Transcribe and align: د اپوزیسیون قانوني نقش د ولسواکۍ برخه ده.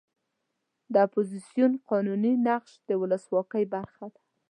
د 0.93 0.95
اپوزیسیون 1.05 1.71
قانوني 1.89 2.33
نقش 2.47 2.71
د 2.87 2.89
ولسواکۍ 3.01 3.63
برخه 3.75 4.05
ده. 4.13 4.19